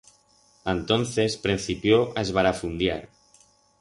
[0.71, 3.07] Antonces prencipió a esbarafundiar.